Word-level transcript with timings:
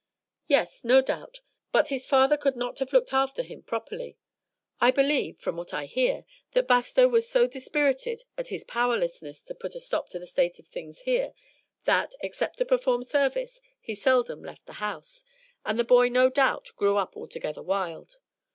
"Yes, 0.47 0.83
no 0.83 0.99
doubt; 0.99 1.41
but 1.71 1.89
his 1.89 2.07
father 2.07 2.35
could 2.35 2.55
not 2.55 2.79
have 2.79 2.91
looked 2.91 3.13
after 3.13 3.43
him 3.43 3.61
properly. 3.61 4.17
I 4.79 4.89
believe, 4.89 5.37
from 5.37 5.55
what 5.57 5.75
I 5.75 5.85
hear, 5.85 6.25
that 6.53 6.67
Bastow 6.67 7.07
was 7.07 7.29
so 7.29 7.45
dispirited 7.45 8.23
at 8.35 8.47
his 8.47 8.63
powerlessness 8.63 9.43
to 9.43 9.53
put 9.53 9.75
a 9.75 9.79
stop 9.79 10.09
to 10.09 10.17
the 10.17 10.25
state 10.25 10.57
of 10.57 10.65
things 10.65 11.01
here, 11.01 11.33
that, 11.83 12.15
except 12.21 12.57
to 12.57 12.65
perform 12.65 13.03
service, 13.03 13.61
he 13.79 13.93
seldom 13.93 14.41
left 14.43 14.65
the 14.65 14.73
house, 14.81 15.23
and 15.67 15.77
the 15.77 15.83
boy 15.83 16.09
no 16.09 16.31
doubt 16.31 16.71
grew 16.77 16.97
up 16.97 17.15
altogether 17.15 17.61
wild. 17.61 18.17